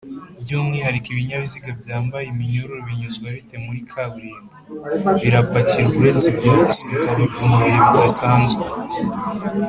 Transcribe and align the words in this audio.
byumwihariko 0.41 1.07
Ibinyabiziga 1.13 1.69
byambaye 1.79 2.25
iminyururu 2.27 2.81
binyuzwa 2.89 3.27
bite 3.35 3.55
muri 3.65 3.79
kaburimbo? 3.91 4.53
birapakirwa 5.23 5.95
uretse 5.99 6.27
ibya 6.31 6.53
gisirikare 6.69 7.23
mubihe 7.49 7.71
bidasanzwe 7.85 8.63